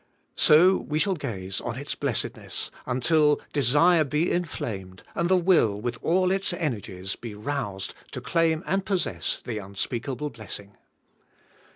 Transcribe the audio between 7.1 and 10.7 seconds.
be roused to claim and possess the unspeakable bless